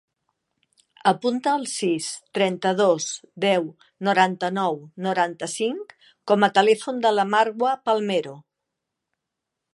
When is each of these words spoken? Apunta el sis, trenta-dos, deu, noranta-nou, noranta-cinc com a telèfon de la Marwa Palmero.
Apunta 1.09 1.51
el 1.57 1.65
sis, 1.73 2.07
trenta-dos, 2.37 3.05
deu, 3.45 3.67
noranta-nou, 4.09 4.81
noranta-cinc 5.09 5.95
com 6.33 6.49
a 6.49 6.51
telèfon 6.61 7.05
de 7.07 7.15
la 7.19 7.29
Marwa 7.37 7.77
Palmero. 7.91 8.35